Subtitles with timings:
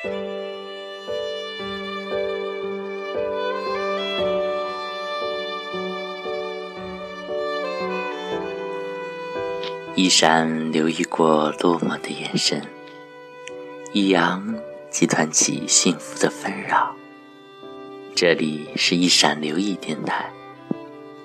[0.00, 0.06] 一
[10.08, 12.62] 闪留意过落寞的眼神，
[13.92, 14.54] 一扬
[14.88, 16.94] 即团起幸福的纷扰。
[18.14, 20.32] 这里是一闪留意电台，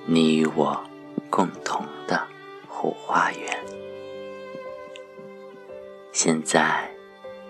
[0.08, 0.84] 你与我
[1.30, 2.28] 共同的
[2.68, 3.64] 后花园。
[6.12, 6.90] 现在，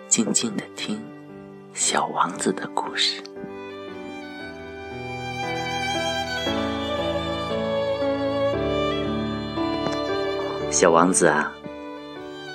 [0.09, 0.97] 静静的听
[1.73, 3.19] 《小王子》的故事。
[10.69, 11.51] 小王子啊，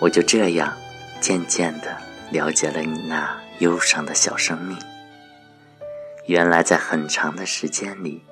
[0.00, 0.72] 我就这样
[1.20, 1.96] 渐渐的
[2.30, 4.78] 了解了你那忧伤的小生命。
[6.26, 8.22] 原来，在很长的时间里，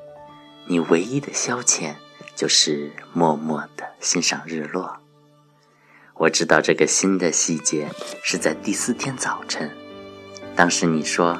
[0.66, 1.94] 你唯一的消遣
[2.36, 4.98] 就是默默的欣赏日落。
[6.14, 7.88] 我知道这个新的细节
[8.22, 9.70] 是在第四天早晨，
[10.56, 11.38] 当时你说：“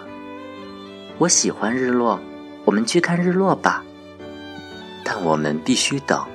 [1.17, 2.21] 我喜欢日落，
[2.67, 3.83] 我们去看日落吧。”
[5.03, 6.27] 但我们必须等，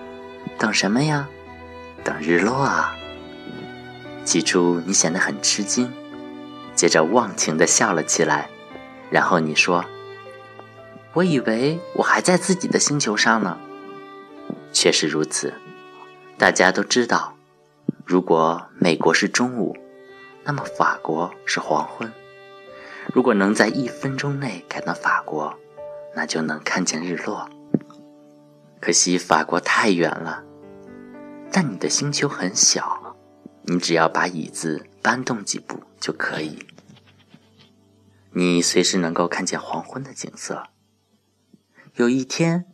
[0.58, 1.30] 等什么呀？
[2.04, 2.96] 等日落啊！
[4.26, 5.92] 起初你显得很吃惊，
[6.74, 8.50] 接着忘情的笑了起来，
[9.12, 9.86] 然后你说
[11.14, 13.58] ：“我以为我还在自己的星球上呢。”
[14.74, 15.54] 确实如此，
[16.38, 17.36] 大家都知道。
[18.06, 19.78] 如果美国是中午，
[20.44, 22.12] 那么法国是黄昏。
[23.14, 25.54] 如果能在一分钟内赶到法国，
[26.16, 27.50] 那就能看见日落。
[28.80, 30.44] 可惜法国太远了，
[31.52, 33.16] 但你的星球很小，
[33.64, 36.66] 你只要把椅子搬动几步就可以。
[38.32, 40.64] 你随时能够看见黄昏的景色。
[41.96, 42.66] 有一天，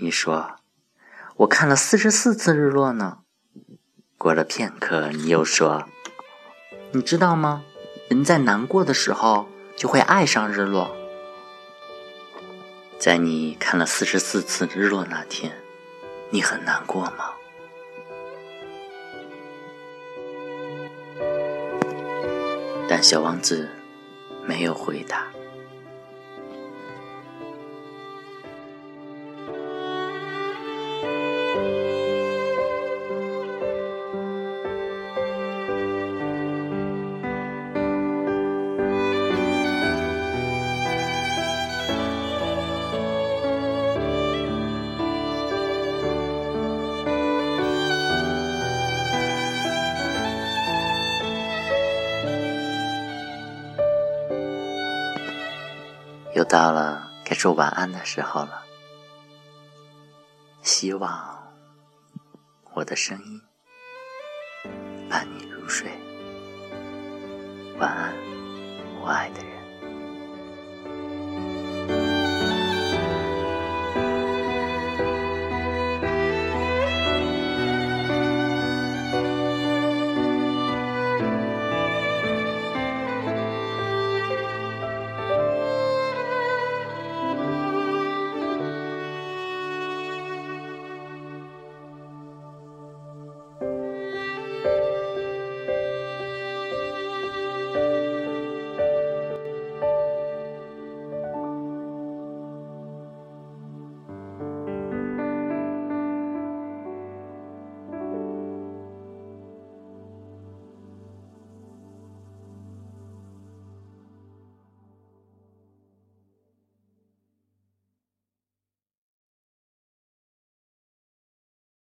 [0.00, 0.56] 你说
[1.38, 3.18] ：“我看了四十四次日落呢。”
[4.18, 5.88] 过了片刻，你又说
[6.90, 7.62] ：“你知道吗？
[8.10, 10.96] 人在难过的时候就会爱上日落。
[12.98, 15.52] 在你看了四十四次日落那天，
[16.30, 17.32] 你很难过吗？”
[22.88, 23.68] 但小王子
[24.44, 25.26] 没有回答。
[56.34, 58.64] 又到了该说晚安的时候了，
[60.62, 61.54] 希望
[62.72, 63.40] 我的声音
[65.08, 65.88] 伴你入睡。
[67.78, 68.12] 晚安，
[69.00, 69.53] 我爱的人。